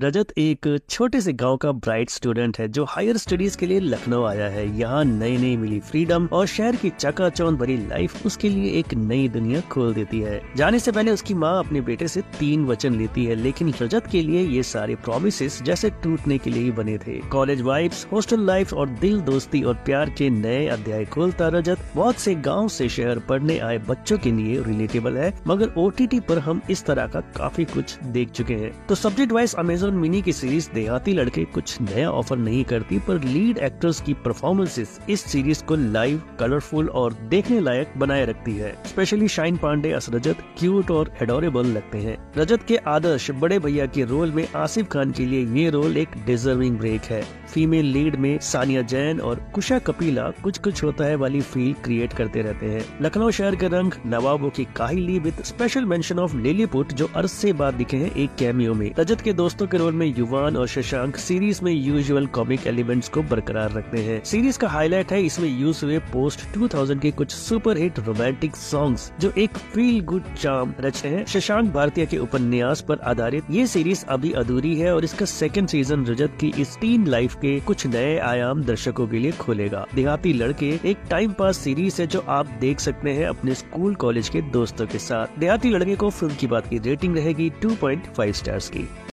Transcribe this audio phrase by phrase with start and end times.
[0.00, 4.24] रजत एक छोटे से गाँव का ब्राइट स्टूडेंट है जो हायर स्टडीज़ के लिए लखनऊ
[4.24, 8.70] आया है। यहाँ नई नई मिली फ्रीडम और शहर की चकाचौंध भरी लाइफ उसके लिए
[8.78, 12.66] एक नई दुनिया खोल देती है। जाने से पहले उसकी माँ अपने बेटे से तीन
[12.66, 16.70] वचन लेती है, लेकिन रजत के लिए ये सारे प्रोमिस जैसे टूटने के लिए ही
[16.72, 21.48] बने थे। कॉलेज वाइब्स हॉस्टल लाइफ और दिल दोस्ती और प्यार के नए अध्याय खोलता
[21.48, 25.90] रजत। बहुत से गाँव से शहर पढ़ने आए बच्चों के लिए रिलेटेबल है, मगर ओ
[25.98, 30.00] पर हम इस तरह का काफ़ी कुछ देख चुके हैं। तो subject wise Amazon Amazon
[30.02, 34.98] mini की सीरीज़ देहाती लड़के कुछ नया ऑफ़र नहीं करती, पर लीड एक्टर्स की परफॉर्मेंसेस
[35.10, 40.10] इस सीरीज़ को लाइव कलरफुल और देखने लायक बनाए रखती है। Specially Shine Pandey as
[40.10, 44.88] Rajat cute और एडोरेबल लगते हैं। रजत के आदर्श बड़े भैया के रोल में आसिफ
[44.88, 49.40] खान के लिए ये रोल एक डिजर्विंग ब्रेक है। फीमेल लीड में सानिया जैन और
[49.54, 53.68] कुशा कपिला कुछ कुछ होता है वाली फील क्रिएट करते रहते हैं। लखनऊ शहर के
[53.68, 58.14] रंग नवाबों की काहिली with special mention of Lilliput जो अर्ज़ से बाद दिखे हैं
[58.14, 62.26] एक कैमियो में। रजत के दोस्तों के रोल में युवान और शशांक सीरीज़ में यूजुअल
[62.26, 66.98] कॉमिक एलिमेंट्स को बरकरार रखते हैं। सीरीज़ का हाईलाइट है इसमें यूज़ हुए पोस्ट 2000
[66.98, 72.06] के कुछ सुपर हिट रोमांटिक सॉन्ग्स जो एक फील गुड चार्म रचे हैं। शशांक भारतीय
[72.06, 76.52] के उपन्यास पर आधारित ये सीरीज़ अभी अधूरी है और इसका सेकेंड सीज़न रजत की
[76.58, 81.32] इस टीन लाइफ के कुछ नए आयाम दर्शकों के लिए खोलेगा। देहाती लड़के एक टाइम
[81.32, 85.38] पास सीरीज़ है जो आप देख सकते हैं अपने स्कूल, कॉलेज के दोस्तों के साथ।
[85.38, 88.88] देहाती लड़के को फ़िल्म की बात की रेटिंग रहेगी 2.5 स्टार्स की।